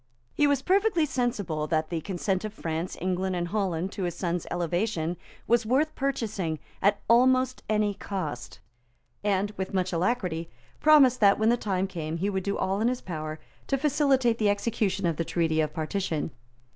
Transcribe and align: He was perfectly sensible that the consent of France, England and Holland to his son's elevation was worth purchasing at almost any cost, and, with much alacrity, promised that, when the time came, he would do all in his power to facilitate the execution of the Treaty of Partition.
He 0.33 0.47
was 0.47 0.63
perfectly 0.63 1.05
sensible 1.05 1.67
that 1.67 1.91
the 1.91 2.01
consent 2.01 2.43
of 2.43 2.55
France, 2.55 2.97
England 2.99 3.35
and 3.35 3.49
Holland 3.49 3.91
to 3.91 4.01
his 4.05 4.15
son's 4.15 4.47
elevation 4.49 5.15
was 5.45 5.63
worth 5.63 5.93
purchasing 5.93 6.57
at 6.81 6.99
almost 7.07 7.61
any 7.69 7.93
cost, 7.93 8.57
and, 9.23 9.51
with 9.57 9.75
much 9.75 9.93
alacrity, 9.93 10.49
promised 10.79 11.19
that, 11.19 11.37
when 11.37 11.49
the 11.49 11.55
time 11.55 11.85
came, 11.85 12.17
he 12.17 12.31
would 12.31 12.41
do 12.41 12.57
all 12.57 12.81
in 12.81 12.87
his 12.87 12.99
power 13.01 13.39
to 13.67 13.77
facilitate 13.77 14.39
the 14.39 14.49
execution 14.49 15.05
of 15.05 15.17
the 15.17 15.23
Treaty 15.23 15.61
of 15.61 15.71
Partition. 15.71 16.31